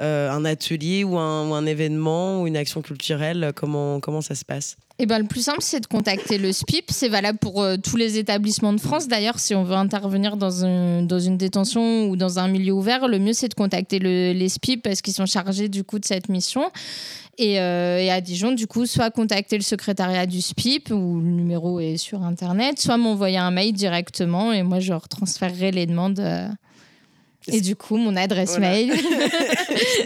Euh, 0.01 0.31
un 0.31 0.45
atelier 0.45 1.05
ou 1.05 1.19
un, 1.19 1.67
événement 1.67 2.43
ou 2.43 2.47
une 2.47 2.57
action 2.57 2.83
culturelle, 2.83 3.53
comment, 3.55 4.01
comment 4.01 4.21
ça 4.21 4.35
se 4.35 4.45
passe? 4.45 4.77
Eh 4.99 5.07
ben, 5.07 5.19
le 5.19 5.27
plus 5.27 5.43
simple, 5.43 5.59
c'est 5.61 5.81
de 5.81 5.87
contacter 5.87 6.39
le 6.39 6.53
SPIP. 6.53 6.91
C'est 6.91 7.09
valable 7.09 7.39
pour 7.39 7.63
euh, 7.63 7.77
tous 7.77 7.97
les 7.97 8.17
établissements 8.19 8.73
de 8.73 8.81
France. 8.81 9.09
D'ailleurs, 9.09 9.41
si 9.41 9.55
on 9.55 9.65
veut 9.65 9.75
intervenir 9.75 10.37
dans, 10.37 11.03
dans 11.05 11.19
une 11.19 11.37
détention 11.37 12.05
ou 12.09 12.17
dans 12.17 12.39
un 12.39 12.47
milieu 12.49 12.73
ouvert, 12.73 13.09
le 13.09 13.19
mieux, 13.19 13.33
c'est 13.33 13.49
de 13.49 13.55
contacter 13.55 13.99
le- 13.99 14.33
les 14.33 14.49
SPIP 14.49 14.83
parce 14.83 15.01
qu'ils 15.03 15.15
sont 15.15 15.27
chargés 15.27 15.69
du 15.69 15.83
coup 15.83 15.99
de 15.99 16.05
cette 16.05 16.29
mission. 16.29 16.71
Et, 17.39 17.59
euh, 17.61 18.09
à 18.13 18.21
Dijon, 18.21 18.53
du 18.53 18.69
coup, 18.69 18.87
soit 18.87 19.11
contacter 19.11 19.57
le 19.57 19.65
secrétariat 19.65 20.27
du 20.27 20.41
SPIP, 20.41 20.91
où 20.93 21.19
le 21.21 21.29
numéro 21.31 21.81
est 21.81 21.97
sur 21.97 22.23
Internet, 22.23 22.79
soit 22.79 22.97
m'envoyer 22.97 23.39
un 23.39 23.51
mail 23.51 23.73
directement 23.73 24.53
et 24.53 24.63
moi, 24.63 24.79
je 24.79 24.93
retransférerai 24.93 25.73
les 25.73 25.87
demandes. 25.87 26.21
Euh. 27.49 27.53
Et 27.53 27.61
du 27.61 27.77
coup, 27.77 27.97
mon 27.97 28.17
adresse 28.17 28.51
Voilà. 28.51 28.71
mail, 28.71 28.93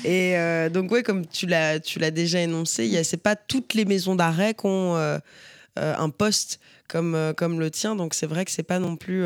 Et 0.03 0.37
euh, 0.37 0.69
donc 0.69 0.91
ouais, 0.91 1.03
comme 1.03 1.25
tu 1.25 1.45
l'as, 1.47 1.79
tu 1.79 1.99
l'as 1.99 2.11
déjà 2.11 2.39
énoncé, 2.39 2.95
a, 2.97 3.03
c'est 3.03 3.17
pas 3.17 3.35
toutes 3.35 3.73
les 3.73 3.83
maisons 3.85 4.15
d'arrêt 4.15 4.53
qui 4.53 4.67
ont 4.67 4.95
euh, 4.95 5.17
un 5.75 6.09
poste 6.09 6.59
comme, 6.87 7.33
comme 7.35 7.59
le 7.59 7.71
tien. 7.71 7.95
Donc 7.95 8.13
c'est 8.13 8.27
vrai 8.27 8.45
que 8.45 8.51
c'est 8.51 8.63
pas 8.63 8.79
non 8.79 8.95
plus 8.95 9.25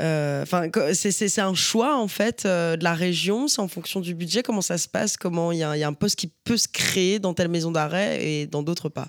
Enfin, 0.00 0.68
c'est 0.92 1.40
un 1.40 1.54
choix 1.54 1.98
en 1.98 2.06
fait 2.06 2.46
de 2.46 2.84
la 2.84 2.94
région, 2.94 3.48
c'est 3.48 3.60
en 3.60 3.66
fonction 3.66 3.98
du 4.00 4.14
budget. 4.14 4.44
Comment 4.44 4.62
ça 4.62 4.78
se 4.78 4.86
passe? 4.88 5.16
Comment 5.16 5.50
il 5.50 5.56
y, 5.56 5.60
y, 5.60 5.64
a 5.64 5.88
un 5.88 5.92
poste 5.92 6.14
qui 6.16 6.30
peut 6.44 6.56
se 6.56 6.68
créer 6.68 7.18
dans 7.18 7.34
telle 7.34 7.48
maison 7.48 7.72
d'arrêt 7.72 8.24
et 8.24 8.46
dans 8.46 8.62
d'autres 8.62 8.90
pas? 8.90 9.08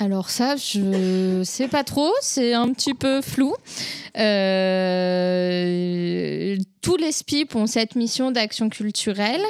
Alors 0.00 0.30
ça, 0.30 0.54
je 0.54 1.42
sais 1.44 1.66
pas 1.66 1.82
trop, 1.82 2.12
c'est 2.20 2.54
un 2.54 2.72
petit 2.72 2.94
peu 2.94 3.20
flou. 3.20 3.52
Euh, 4.16 5.36
tous 6.82 6.96
les 6.96 7.10
SPIP 7.10 7.56
ont 7.56 7.66
cette 7.66 7.96
mission 7.96 8.30
d'action 8.30 8.68
culturelle. 8.68 9.42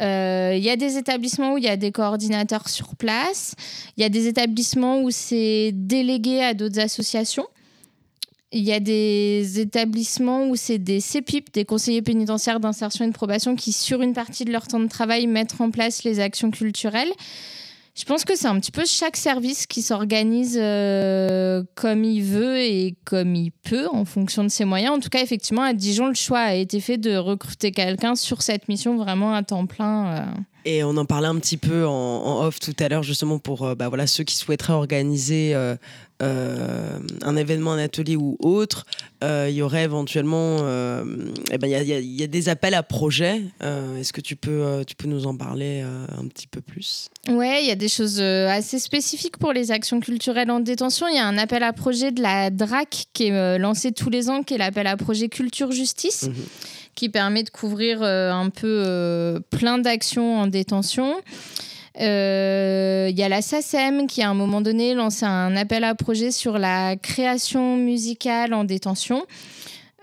Euh, 0.00 0.54
il 0.56 0.64
y 0.64 0.70
a 0.70 0.76
des 0.76 0.96
établissements 0.96 1.52
où 1.52 1.58
il 1.58 1.64
y 1.64 1.68
a 1.68 1.76
des 1.76 1.92
coordinateurs 1.92 2.70
sur 2.70 2.96
place. 2.96 3.54
Il 3.98 4.02
y 4.02 4.04
a 4.04 4.08
des 4.08 4.28
établissements 4.28 5.02
où 5.02 5.10
c'est 5.10 5.72
délégué 5.74 6.42
à 6.42 6.54
d'autres 6.54 6.80
associations. 6.80 7.46
Il 8.50 8.64
y 8.64 8.72
a 8.72 8.80
des 8.80 9.60
établissements 9.60 10.46
où 10.46 10.56
c'est 10.56 10.78
des 10.78 11.00
CPIP, 11.00 11.52
des 11.52 11.66
conseillers 11.66 12.00
pénitentiaires 12.02 12.60
d'insertion 12.60 13.04
et 13.04 13.08
de 13.08 13.14
probation, 13.14 13.56
qui, 13.56 13.72
sur 13.72 14.00
une 14.00 14.14
partie 14.14 14.46
de 14.46 14.52
leur 14.52 14.66
temps 14.66 14.80
de 14.80 14.88
travail, 14.88 15.26
mettent 15.26 15.60
en 15.60 15.70
place 15.70 16.02
les 16.04 16.18
actions 16.18 16.50
culturelles. 16.50 17.12
Je 17.94 18.04
pense 18.04 18.24
que 18.24 18.34
c'est 18.34 18.46
un 18.46 18.58
petit 18.58 18.70
peu 18.70 18.84
chaque 18.86 19.18
service 19.18 19.66
qui 19.66 19.82
s'organise 19.82 20.58
euh, 20.58 21.62
comme 21.74 22.04
il 22.04 22.22
veut 22.22 22.58
et 22.58 22.96
comme 23.04 23.34
il 23.34 23.50
peut 23.50 23.86
en 23.86 24.06
fonction 24.06 24.42
de 24.44 24.48
ses 24.48 24.64
moyens. 24.64 24.94
En 24.94 24.98
tout 24.98 25.10
cas, 25.10 25.20
effectivement, 25.20 25.62
à 25.62 25.74
Dijon, 25.74 26.08
le 26.08 26.14
choix 26.14 26.38
a 26.38 26.54
été 26.54 26.80
fait 26.80 26.96
de 26.96 27.16
recruter 27.16 27.70
quelqu'un 27.70 28.14
sur 28.14 28.40
cette 28.40 28.66
mission 28.68 28.96
vraiment 28.96 29.34
à 29.34 29.42
temps 29.42 29.66
plein. 29.66 30.06
Euh. 30.06 30.24
Et 30.64 30.84
on 30.84 30.96
en 30.96 31.04
parlait 31.04 31.28
un 31.28 31.38
petit 31.38 31.58
peu 31.58 31.86
en, 31.86 32.46
off 32.46 32.60
tout 32.60 32.74
à 32.78 32.88
l'heure, 32.88 33.02
justement, 33.02 33.38
pour 33.38 33.64
euh, 33.64 33.74
bah, 33.74 33.88
voilà, 33.88 34.06
ceux 34.06 34.24
qui 34.24 34.36
souhaiteraient 34.36 34.72
organiser 34.72 35.54
euh, 36.22 36.98
un 37.22 37.36
événement, 37.36 37.72
un 37.72 37.78
atelier 37.78 38.16
ou 38.16 38.36
autre, 38.40 38.86
euh, 39.24 39.48
il 39.50 39.56
y 39.56 39.62
aurait 39.62 39.84
éventuellement, 39.84 40.58
eh 40.58 41.58
ben, 41.58 41.66
il 41.66 41.88
y, 41.88 42.16
y, 42.16 42.22
a 42.22 42.26
des 42.26 42.48
appels 42.48 42.74
à 42.74 42.82
projets. 42.82 43.42
Est-ce 43.60 44.12
que 44.12 44.20
tu 44.20 44.36
peux, 44.36 44.84
tu 44.86 44.94
peux 44.94 45.08
nous 45.08 45.26
en 45.26 45.36
parler 45.36 45.80
un 45.80 46.26
petit 46.26 46.46
peu 46.46 46.60
plus? 46.60 47.08
Ouais, 47.28 47.62
il 47.62 47.68
y 47.68 47.72
a 47.72 47.76
des 47.76 47.88
choses 47.88 48.20
assez 48.20 48.78
spécifiques 48.78 49.38
pour 49.38 49.52
les 49.52 49.70
actions 49.70 50.00
culturelles 50.00 50.50
en 50.50 50.60
détention. 50.60 51.06
Il 51.08 51.16
y 51.16 51.18
a 51.18 51.26
un 51.26 51.38
appel 51.38 51.62
à 51.62 51.72
projet 51.72 52.12
de 52.12 52.22
la 52.22 52.50
DRAC 52.50 53.06
qui 53.12 53.28
est 53.28 53.58
lancé 53.58 53.92
tous 53.92 54.10
les 54.10 54.30
ans, 54.30 54.42
qui 54.42 54.54
est 54.54 54.58
l'appel 54.58 54.86
à 54.86 54.96
projet 54.96 55.28
Culture 55.28 55.72
Justice. 55.72 56.28
Mhm 56.28 56.34
qui 56.94 57.08
permet 57.08 57.42
de 57.42 57.50
couvrir 57.50 58.02
euh, 58.02 58.30
un 58.30 58.50
peu 58.50 58.84
euh, 58.86 59.40
plein 59.50 59.78
d'actions 59.78 60.38
en 60.38 60.46
détention. 60.46 61.14
Euh, 62.00 63.08
il 63.10 63.18
y 63.18 63.22
a 63.22 63.28
la 63.28 63.42
SACEM 63.42 64.06
qui, 64.06 64.22
à 64.22 64.30
un 64.30 64.34
moment 64.34 64.60
donné, 64.60 64.94
lancé 64.94 65.24
un 65.24 65.56
appel 65.56 65.84
à 65.84 65.94
projet 65.94 66.30
sur 66.30 66.58
la 66.58 66.96
création 66.96 67.76
musicale 67.76 68.54
en 68.54 68.64
détention. 68.64 69.26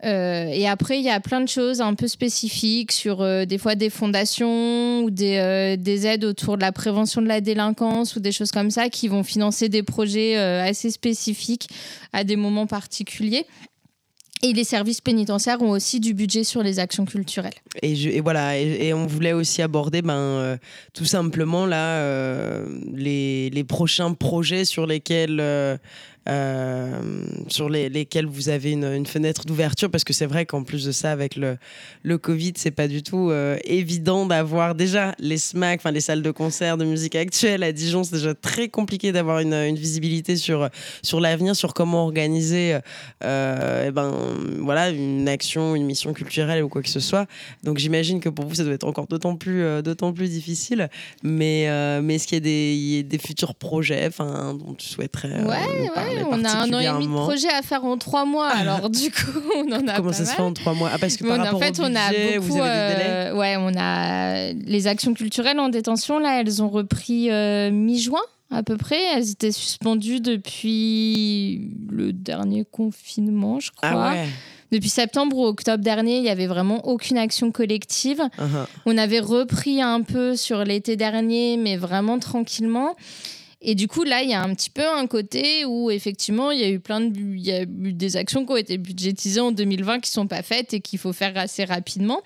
et 0.03 0.67
après, 0.67 1.00
il 1.00 1.03
y 1.03 1.10
a 1.10 1.19
plein 1.19 1.41
de 1.41 1.50
choses 1.50 1.81
un 1.81 1.93
peu 1.93 2.08
spécifiques 2.08 2.93
sur 2.93 3.17
des 3.46 3.58
fois 3.58 3.75
des 3.75 3.89
fondations 3.89 5.01
ou 5.01 5.10
des, 5.10 5.75
des, 5.77 6.08
aides 6.08 6.24
autour 6.24 6.55
de 6.55 6.62
la 6.62 6.72
prévention 6.72 7.22
de 7.22 7.27
la 7.27 7.41
délinquance 7.41 8.15
ou 8.15 8.22
des 8.22 8.31
choses 8.31 8.51
comme 8.51 8.72
ça 8.72 8.88
qui 8.88 9.10
vont 9.10 9.24
financer 9.24 9.67
des 9.67 9.84
projets 9.84 10.38
assez 10.38 10.89
spécifiques 10.89 11.67
à 12.13 12.24
des 12.24 12.38
moments 12.38 12.67
particuliers. 12.67 13.46
Et 14.41 14.53
les 14.53 14.63
services 14.63 15.01
pénitentiaires 15.01 15.62
ont 15.62 15.72
aussi 15.72 16.00
du 16.00 16.13
budget 16.13 16.46
sur 16.46 16.63
les 16.63 16.79
actions 16.79 17.03
culturelles. 17.03 17.53
Et, 17.81 18.22
voilà, 18.22 18.58
et, 18.58 18.93
on 18.93 19.05
voulait 19.05 19.34
aussi 19.34 19.62
aborder 19.62 20.01
ben, 20.01 20.13
euh, 20.13 20.58
tout 20.93 21.03
simplement 21.03 21.65
là, 21.65 21.98
euh, 21.98 22.65
les, 22.93 23.63
prochains 23.67 24.13
projets 24.13 24.63
sur 24.63 24.88
lesquels 24.88 25.39
euh, 25.41 25.77
sur 27.48 27.70
les, 27.70 27.90
lesquels 27.90 28.26
vous 28.26 28.50
avez 28.50 28.72
une, 28.72 29.06
fenêtre 29.06 29.46
d'ouverture 29.46 29.90
parce 29.90 30.04
que 30.04 30.14
c'est 30.14 30.26
vrai 30.26 30.46
qu'en 30.46 30.64
plus 30.64 30.86
de 30.86 30.92
ça 30.92 31.12
avec 31.12 31.36
le, 31.36 31.58
le 32.04 32.18
Covid 32.18 32.54
c'est 32.56 32.72
pas 32.72 32.88
du 32.88 33.02
tout 33.02 33.30
euh, 33.30 33.58
évident 33.64 34.26
d'avoir 34.26 34.76
déjà 34.76 35.16
les 35.20 35.38
SMAC, 35.38 35.80
enfin 35.80 35.92
les 35.92 36.02
salles 36.02 36.22
de 36.22 36.32
concert 36.32 36.78
de 36.78 36.86
musique 36.86 37.16
actuelle 37.16 37.64
à 37.64 37.72
Dijon. 37.72 38.04
C'est 38.04 38.16
déjà 38.16 38.34
très 38.36 38.68
compliqué 38.68 39.12
d'avoir 39.12 39.40
une, 39.40 39.54
une, 39.54 39.76
visibilité 39.76 40.36
sur, 40.36 40.70
sur 41.02 41.20
l'avenir, 41.20 41.56
sur 41.56 41.74
comment 41.74 42.04
organiser 42.04 42.78
euh, 43.24 43.86
eh 43.88 43.92
ben, 43.92 44.14
voilà, 44.60 44.90
une 44.90 45.28
action, 45.28 45.76
une 45.76 45.86
mission 45.86 46.14
culturelle 46.14 46.64
ou 46.64 46.70
quoi 46.70 46.84
que 46.84 46.90
ce 46.90 47.00
soit. 47.00 47.26
Donc 47.64 47.78
j'imagine 47.78 48.20
que 48.20 48.30
pour 48.30 48.46
vous 48.46 48.56
ça 48.56 48.64
doit 48.64 48.74
être 48.74 48.88
encore 48.88 49.08
d'autant 49.08 49.36
plus, 49.36 49.64
d'autant 49.82 50.14
plus 50.14 50.30
difficile 50.30 50.90
mais, 51.24 51.68
mais 52.02 52.16
est-ce 52.16 52.28
qu'il 52.28 52.36
y 52.36 52.42
a 52.42 52.42
des, 52.42 53.04
des 53.04 53.18
futurs 53.18 53.56
projets 53.56 54.10
dont 54.20 54.76
tu 54.78 54.88
souhaiterais 54.88 55.44
ouais, 55.44 55.90
ouais 55.96 56.09
on 56.30 56.44
a 56.44 56.50
un 56.50 56.74
an 56.74 56.80
et 56.80 56.88
demi 56.88 57.08
de 57.08 57.13
projet 57.13 57.50
à 57.50 57.62
faire 57.62 57.86
en 57.86 57.98
trois 57.98 58.25
mois. 58.25 58.48
Alors 58.48 58.89
du 58.89 59.12
coup, 59.12 59.39
on 59.56 59.72
en 59.72 59.88
a 59.88 59.96
Comment 59.96 60.13
ça 60.13 60.25
se 60.25 60.34
fait 60.36 60.42
en 60.42 60.54
trois 60.54 60.74
mois? 60.74 60.89
Ah, 60.94 60.98
Parce 61.00 61.18
que 61.18 61.25
par 61.25 61.54
en 61.54 61.60
fait, 61.60 61.80
on 61.80 61.96
a 61.96 62.39
beaucoup. 62.39 62.60
Euh, 62.60 63.34
ouais, 63.34 63.56
on 63.58 63.72
a 63.78 64.51
les 64.54 64.88
actions 64.88 65.13
culturelles 65.13 65.60
en 65.60 65.70
détention. 65.70 66.20
Là, 66.20 66.39
elles 66.42 66.62
ont 66.62 66.70
repris 66.70 67.30
euh, 67.32 67.72
mi-juin 67.72 68.22
à 68.51 68.63
peu 68.63 68.78
près. 68.78 69.01
Elles 69.16 69.32
étaient 69.32 69.51
suspendues 69.51 70.20
depuis 70.20 71.72
le 71.89 72.13
dernier 72.13 72.66
confinement, 72.70 73.60
je 73.60 73.72
crois. 73.72 73.89
Ah 73.92 74.12
ouais. 74.12 74.28
Depuis 74.72 74.89
septembre 74.89 75.36
ou 75.38 75.46
octobre 75.46 75.84
dernier, 75.84 76.18
il 76.18 76.22
n'y 76.22 76.30
avait 76.30 76.46
vraiment 76.46 76.88
aucune 76.88 77.18
action 77.18 77.51
collective. 77.51 78.22
Uh-huh. 78.38 78.66
On 78.86 78.98
avait 79.00 79.20
repris 79.20 79.82
un 79.82 80.01
peu 80.01 80.36
sur 80.36 80.63
l'été 80.63 80.96
dernier, 80.96 81.58
mais 81.58 81.75
vraiment 81.75 82.20
tranquillement. 82.20 82.96
Et 83.62 83.75
du 83.75 83.88
coup, 83.88 84.04
là, 84.04 84.22
il 84.22 84.30
y 84.30 84.34
a 84.34 84.42
un 84.42 84.54
petit 84.56 84.70
peu 84.70 84.88
un 84.88 85.06
côté 85.06 85.66
où, 85.66 85.92
effectivement, 85.92 86.51
il 86.51 86.60
y 86.62 86.63
a 86.63 86.70
eu 86.70 86.80
plein 86.80 87.01
de, 87.01 87.18
il 87.18 87.42
y 87.42 87.51
a 87.51 87.63
eu 87.63 87.94
des 87.94 88.16
actions 88.16 88.46
qui 88.46 88.51
ont 88.54 88.58
été 88.58 88.78
budgétisées 88.78 89.42
en 89.42 89.51
2020 89.51 90.00
qui 90.00 90.12
sont 90.12 90.28
pas 90.28 90.44
faites 90.44 90.74
et 90.74 90.80
qu'il 90.80 90.98
faut 90.98 91.12
faire 91.12 91.38
assez 91.38 91.66
rapidement. 91.66 92.22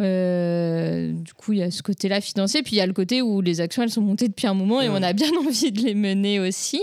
Euh, 0.00 1.12
du 1.12 1.32
coup, 1.32 1.54
il 1.54 1.60
y 1.60 1.62
a 1.62 1.70
ce 1.70 1.82
côté-là 1.82 2.20
financier, 2.20 2.62
puis 2.62 2.76
il 2.76 2.78
y 2.78 2.82
a 2.82 2.86
le 2.86 2.92
côté 2.92 3.22
où 3.22 3.40
les 3.40 3.60
actions, 3.60 3.82
elles 3.82 3.90
sont 3.90 4.02
montées 4.02 4.28
depuis 4.28 4.46
un 4.46 4.54
moment 4.54 4.82
et 4.82 4.90
on 4.90 5.02
a 5.02 5.12
bien 5.14 5.30
envie 5.46 5.72
de 5.72 5.80
les 5.80 5.94
mener 5.94 6.38
aussi. 6.38 6.82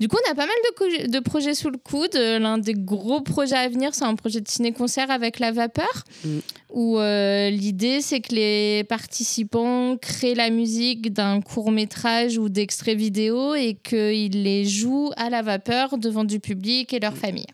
Du 0.00 0.08
coup, 0.08 0.16
on 0.26 0.30
a 0.30 0.34
pas 0.34 0.46
mal 0.46 0.56
de, 0.80 1.06
de 1.08 1.20
projets 1.20 1.54
sous 1.54 1.68
le 1.68 1.76
coude. 1.76 2.16
Euh, 2.16 2.38
l'un 2.38 2.56
des 2.56 2.72
gros 2.72 3.20
projets 3.20 3.56
à 3.56 3.68
venir, 3.68 3.94
c'est 3.94 4.04
un 4.04 4.14
projet 4.14 4.40
de 4.40 4.48
ciné-concert 4.48 5.10
avec 5.10 5.38
la 5.38 5.52
vapeur, 5.52 6.04
mm. 6.24 6.38
où 6.72 6.98
euh, 6.98 7.50
l'idée, 7.50 8.00
c'est 8.00 8.20
que 8.20 8.34
les 8.34 8.82
participants 8.84 9.98
créent 9.98 10.34
la 10.34 10.48
musique 10.48 11.12
d'un 11.12 11.42
court 11.42 11.70
métrage 11.70 12.38
ou 12.38 12.48
d'extraits 12.48 12.96
vidéo 12.96 13.54
et 13.54 13.74
qu'ils 13.74 14.42
les 14.42 14.64
jouent 14.64 15.12
à 15.18 15.28
la 15.28 15.42
vapeur 15.42 15.98
devant 15.98 16.24
du 16.24 16.40
public 16.40 16.94
et 16.94 16.98
leur 16.98 17.12
mm. 17.12 17.16
famille. 17.16 17.46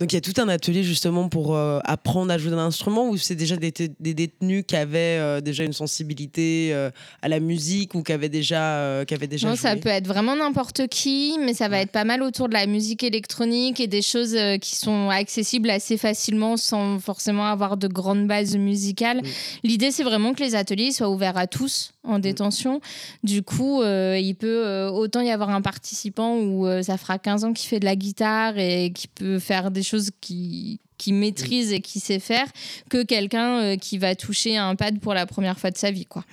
Donc 0.00 0.14
il 0.14 0.16
y 0.16 0.18
a 0.18 0.22
tout 0.22 0.40
un 0.40 0.48
atelier 0.48 0.82
justement 0.82 1.28
pour 1.28 1.54
euh, 1.54 1.78
apprendre 1.84 2.32
à 2.32 2.38
jouer 2.38 2.50
d'un 2.50 2.58
instrument 2.58 3.10
ou 3.10 3.18
c'est 3.18 3.34
déjà 3.34 3.56
des, 3.56 3.70
détenus 3.70 4.64
qui 4.66 4.74
avaient 4.74 5.18
euh, 5.18 5.42
déjà 5.42 5.62
une 5.62 5.74
sensibilité 5.74 6.70
euh, 6.72 6.90
à 7.20 7.28
la 7.28 7.38
musique 7.38 7.94
ou 7.94 8.02
qui 8.02 8.10
avaient 8.10 8.30
déjà, 8.30 9.04
qui 9.06 9.12
avaient 9.12 9.26
déjà 9.26 9.46
non, 9.46 9.56
Ça 9.56 9.76
peut 9.76 9.90
être 9.90 10.06
vraiment 10.06 10.34
n'importe 10.34 10.88
qui, 10.88 11.36
mais 11.44 11.52
ça 11.52 11.68
va 11.68 11.80
être 11.80 11.92
pas 11.92 12.04
mal 12.04 12.22
autour 12.22 12.48
de 12.48 12.54
la 12.54 12.66
musique 12.66 13.02
électronique 13.02 13.78
et 13.78 13.88
des 13.88 14.00
choses 14.00 14.34
qui 14.62 14.74
sont 14.74 15.10
accessibles 15.10 15.68
assez 15.68 15.98
facilement 15.98 16.56
sans 16.56 16.98
forcément 16.98 17.44
avoir 17.44 17.76
de 17.76 17.86
grandes 17.86 18.26
bases 18.26 18.56
musicales. 18.56 19.20
L'idée 19.64 19.90
c'est 19.90 20.04
vraiment 20.04 20.32
que 20.32 20.42
les 20.42 20.54
ateliers 20.54 20.92
soient 20.92 21.10
ouverts 21.10 21.36
à 21.36 21.46
tous 21.46 21.92
en 22.04 22.18
mm. 22.18 22.22
détention. 22.22 22.80
Du 23.22 23.42
coup, 23.42 23.82
il 23.82 24.34
peut 24.34 24.88
autant 24.88 25.20
y 25.20 25.30
avoir 25.30 25.50
un 25.50 25.62
participant 25.62 26.36
où 26.36 26.66
ça 26.82 26.96
fera 26.96 27.18
15 27.18 27.44
ans 27.44 27.52
qu'il 27.52 27.68
fait 27.68 27.80
de 27.80 27.84
la 27.84 27.96
guitare 27.96 28.58
et 28.58 28.92
qui 28.92 29.08
peut 29.08 29.38
faire 29.38 29.70
des 29.70 29.82
choses 29.82 30.10
qui, 30.20 30.80
qui 31.00 31.14
maîtrise 31.14 31.72
et 31.72 31.80
qui 31.80 31.98
sait 31.98 32.18
faire 32.18 32.46
que 32.90 33.02
quelqu'un 33.02 33.60
euh, 33.60 33.76
qui 33.76 33.96
va 33.96 34.14
toucher 34.14 34.58
un 34.58 34.76
pad 34.76 35.00
pour 35.00 35.14
la 35.14 35.24
première 35.24 35.58
fois 35.58 35.70
de 35.70 35.78
sa 35.78 35.90
vie. 35.90 36.04
Quoi. 36.04 36.24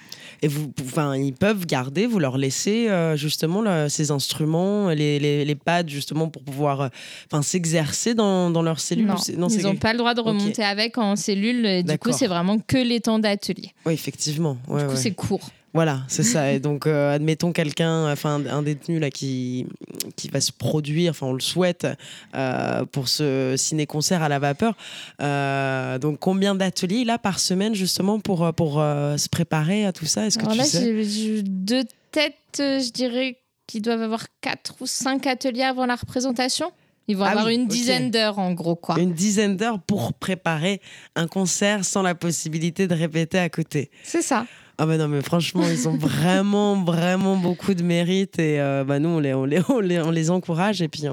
Et 0.42 0.50
vous, 0.50 0.74
enfin, 0.82 1.16
ils 1.16 1.34
peuvent 1.34 1.66
garder, 1.66 2.06
vous 2.06 2.20
leur 2.20 2.38
laissez 2.38 2.90
euh, 2.90 3.16
justement 3.16 3.88
ces 3.88 4.12
instruments, 4.12 4.90
les, 4.90 5.20
les, 5.20 5.56
pads 5.56 5.88
justement 5.88 6.28
pour 6.28 6.44
pouvoir 6.44 6.82
euh, 6.82 7.42
s'exercer 7.42 8.14
dans, 8.14 8.50
dans 8.50 8.62
leur 8.62 8.82
cellule 8.82 9.08
Non, 9.38 9.48
ils 9.48 9.62
n'ont 9.62 9.76
pas 9.78 9.94
le 9.94 10.00
droit 10.00 10.14
de 10.14 10.22
remonter 10.22 10.64
avec 10.64 10.98
en 10.98 11.16
cellule. 11.16 11.84
Du 11.84 11.98
coup, 11.98 12.12
c'est 12.12 12.28
vraiment 12.28 12.60
que 12.60 12.78
les 12.78 13.00
temps 13.00 13.20
d'atelier. 13.20 13.72
Oui, 13.86 13.94
effectivement. 13.94 14.58
du 14.68 14.86
coup, 14.86 14.96
c'est 14.96 15.12
court. 15.12 15.50
Voilà, 15.78 16.02
c'est 16.08 16.24
ça. 16.24 16.52
Et 16.52 16.60
donc, 16.60 16.88
euh, 16.88 17.14
admettons 17.14 17.52
quelqu'un, 17.52 18.12
enfin 18.12 18.44
un 18.48 18.64
détenu 18.64 18.98
là 18.98 19.12
qui, 19.12 19.68
qui 20.16 20.28
va 20.28 20.42
se 20.42 20.52
produire, 20.52 21.12
enfin 21.12 21.28
on 21.28 21.34
le 21.34 21.40
souhaite, 21.40 21.86
euh, 22.34 22.84
pour 22.86 23.08
ce 23.08 23.54
ciné-concert 23.56 24.24
à 24.24 24.28
la 24.28 24.40
vapeur. 24.40 24.76
Euh, 25.22 26.00
donc, 26.00 26.18
combien 26.18 26.56
d'ateliers 26.56 27.02
il 27.02 27.12
a 27.12 27.20
par 27.20 27.38
semaine 27.38 27.76
justement 27.76 28.20
pour, 28.20 28.52
pour 28.56 28.78
se 28.78 29.30
préparer 29.30 29.86
à 29.86 29.94
tout 29.94 30.08
ça? 30.08 30.26
Est-ce 30.26 30.40
que 30.40 30.46
Alors 30.46 30.54
tu 30.54 30.58
là, 30.58 30.64
sais? 30.64 31.04
j'ai 31.04 31.44
deux 31.44 31.84
têtes, 32.12 32.34
je 32.58 32.92
dirais 32.92 33.38
qu'ils 33.68 33.84
doivent 33.84 34.02
avoir 34.02 34.26
quatre 34.42 34.74
ou 34.82 34.88
cinq 34.88 35.28
ateliers 35.28 35.62
avant 35.62 35.86
la 35.86 35.96
représentation. 35.96 36.72
Ils 37.08 37.18
vont 37.18 37.26
ah 37.26 37.30
avoir 37.30 37.50
une 37.50 37.68
dizaine 37.68 38.10
d'heures 38.10 38.40
en 38.40 38.52
gros 38.54 38.76
quoi. 38.76 39.00
Une 39.00 39.14
dizaine 39.14 39.56
d'heures 39.56 39.80
pour 39.80 40.16
préparer 40.16 40.82
un 41.16 41.28
concert 41.28 41.86
sans 41.86 42.02
la 42.02 42.16
possibilité 42.16 42.88
de 42.88 42.96
répéter 42.96 43.38
à 43.38 43.50
côté. 43.50 43.92
C'est 44.04 44.24
ça. 44.24 44.48
Ah 44.80 44.86
bah 44.86 44.98
non, 44.98 45.08
mais 45.08 45.24
franchement, 45.24 45.64
ils 45.68 45.88
ont 45.88 45.98
vraiment, 45.98 46.76
vraiment 46.84 47.36
beaucoup 47.36 47.74
de 47.74 47.82
mérite 47.82 48.38
et 48.38 48.62
euh, 48.62 48.84
bah 48.84 49.00
nous, 49.00 49.10
on 49.10 49.20
les, 49.20 49.34
on, 49.34 49.44
les, 49.46 49.60
on, 49.70 49.80
les, 49.80 50.00
on 50.00 50.12
les 50.12 50.30
encourage 50.30 50.84
et 50.84 50.88
puis 50.88 51.06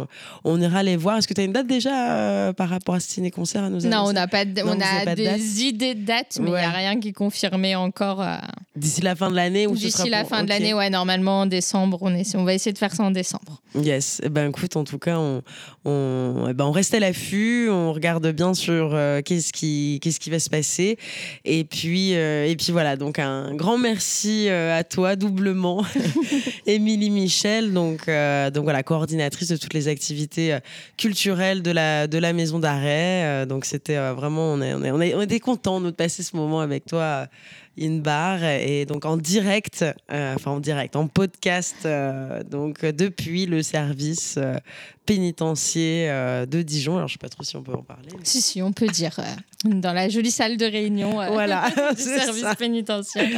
on, 0.44 0.60
ira 0.60 0.82
les 0.82 0.98
voir. 0.98 1.16
Est-ce 1.16 1.26
que 1.26 1.32
tu 1.32 1.40
as 1.40 1.44
une 1.44 1.54
date 1.54 1.66
déjà 1.66 2.12
euh, 2.12 2.52
par 2.52 2.68
rapport 2.68 2.96
à 2.96 3.00
ce 3.00 3.08
ciné-concert 3.08 3.64
à 3.64 3.70
nous 3.70 3.80
Non, 3.80 4.04
on 4.04 4.12
n'a 4.12 4.28
pas 4.28 4.44
de, 4.44 4.60
on 4.62 4.78
a 4.78 5.14
des 5.14 5.64
idées 5.64 5.94
de 5.94 6.04
date, 6.04 6.38
mais 6.42 6.50
il 6.50 6.52
n'y 6.52 6.58
a 6.58 6.70
rien 6.70 7.00
qui 7.00 7.08
est 7.08 7.12
confirmé 7.12 7.74
encore. 7.74 8.20
Euh, 8.20 8.36
D'ici 8.76 9.00
la 9.00 9.16
fin 9.16 9.30
de 9.30 9.36
l'année 9.36 9.66
ou 9.66 9.74
D'ici 9.74 10.10
la 10.10 10.26
fin 10.26 10.44
de 10.44 10.50
l'année, 10.50 10.74
ouais, 10.74 10.90
normalement 10.90 11.40
en 11.40 11.46
décembre, 11.46 11.98
on, 12.02 12.14
est, 12.14 12.36
on 12.36 12.44
va 12.44 12.52
essayer 12.52 12.72
de 12.72 12.78
faire 12.78 12.92
ça 12.94 13.02
en 13.04 13.12
décembre. 13.12 13.62
Yes, 13.74 14.20
eh 14.22 14.28
ben 14.28 14.50
écoute, 14.50 14.76
en 14.76 14.84
tout 14.84 14.98
cas, 14.98 15.16
on, 15.16 15.42
on, 15.86 16.48
eh 16.50 16.52
ben, 16.52 16.66
on 16.66 16.70
reste 16.70 16.92
à 16.92 17.00
l'affût, 17.00 17.70
on 17.70 17.94
regarde 17.94 18.30
bien 18.32 18.52
sur 18.52 18.90
qu'est-ce 19.24 19.54
qui, 19.54 20.00
qu'est-ce 20.02 20.20
qui 20.20 20.28
va 20.28 20.38
se 20.38 20.50
passer 20.50 20.98
et 21.46 21.64
puis, 21.64 22.10
et 22.12 22.54
puis 22.58 22.70
voilà, 22.72 22.96
donc 22.96 23.18
un 23.18 23.53
grand 23.54 23.78
merci 23.78 24.48
euh, 24.48 24.76
à 24.76 24.84
toi 24.84 25.16
doublement, 25.16 25.84
Émilie 26.66 27.10
Michel, 27.10 27.72
donc, 27.72 28.08
euh, 28.08 28.50
donc 28.50 28.64
voilà, 28.64 28.82
coordinatrice 28.82 29.48
de 29.48 29.56
toutes 29.56 29.74
les 29.74 29.88
activités 29.88 30.54
euh, 30.54 30.60
culturelles 30.96 31.62
de 31.62 31.70
la, 31.70 32.06
de 32.06 32.18
la 32.18 32.32
maison 32.32 32.58
d'arrêt. 32.58 33.46
donc 33.46 33.64
c'était 33.64 33.96
vraiment, 34.12 34.52
on, 34.52 34.60
est, 34.60 34.74
on, 34.74 34.82
est, 34.84 34.90
on, 34.90 35.00
est, 35.00 35.14
on 35.14 35.20
était 35.20 35.40
contents 35.40 35.80
de 35.80 35.90
passer 35.90 36.22
ce 36.22 36.36
moment 36.36 36.60
avec 36.60 36.84
toi 36.86 37.28
in 37.80 37.98
bar 37.98 38.42
et 38.44 38.86
donc 38.86 39.04
en 39.04 39.16
direct, 39.16 39.84
enfin 40.10 40.52
en 40.52 40.60
direct, 40.60 40.96
en 40.96 41.06
podcast, 41.06 41.86
donc 42.50 42.84
depuis 42.84 43.46
le 43.46 43.62
service 43.62 44.38
pénitentiaire 45.06 46.46
de 46.46 46.62
Dijon. 46.62 46.96
Alors 46.96 47.08
je 47.08 47.14
sais 47.14 47.18
pas 47.18 47.28
trop 47.28 47.42
si 47.42 47.56
on 47.56 47.62
peut 47.62 47.74
en 47.74 47.82
parler. 47.82 48.08
Si 48.22 48.40
si, 48.40 48.62
on 48.62 48.72
peut 48.72 48.86
dire 48.86 49.18
dans 49.64 49.92
la 49.92 50.08
jolie 50.08 50.30
salle 50.30 50.56
de 50.56 50.66
réunion 50.66 51.12
voilà, 51.32 51.68
du 51.96 52.02
service 52.02 52.54
pénitentiaire. 52.58 53.28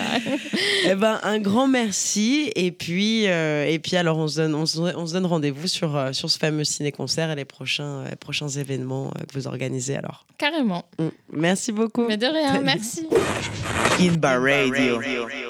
eh 0.85 0.95
ben, 0.95 1.21
un 1.23 1.39
grand 1.39 1.69
merci. 1.69 2.51
Et 2.55 2.73
puis, 2.73 3.29
euh, 3.29 3.67
et 3.67 3.79
puis 3.79 3.97
alors, 3.97 4.19
on 4.19 4.29
se 4.29 4.41
donne, 4.41 4.55
on 4.55 4.67
se, 4.67 5.13
donne 5.13 5.27
rendez-vous 5.27 5.67
sur, 5.67 5.97
euh, 5.97 6.13
sur 6.13 6.31
ce 6.31 6.39
fameux 6.39 6.65
ciné-concert 6.65 7.31
et 7.31 7.37
les 7.37 7.45
prochains, 7.45 8.05
euh, 8.05 8.17
prochains 8.19 8.49
événements 8.49 9.11
que 9.11 9.39
vous 9.39 9.47
organisez 9.47 9.97
alors. 9.97 10.27
Carrément. 10.39 10.85
Mm. 10.99 11.09
Merci 11.33 11.73
beaucoup. 11.73 12.07
Mais 12.07 12.17
de 12.17 12.27
rien, 12.27 12.61
merci. 12.61 13.07
In 14.01 14.15
Timba 14.27 14.43
Radio. 14.43 15.46